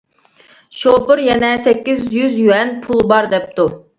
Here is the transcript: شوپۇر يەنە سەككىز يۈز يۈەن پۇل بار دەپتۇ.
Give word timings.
شوپۇر 0.77 1.21
يەنە 1.25 1.51
سەككىز 1.67 2.03
يۈز 2.17 2.39
يۈەن 2.45 2.75
پۇل 2.87 3.07
بار 3.15 3.33
دەپتۇ. 3.37 3.71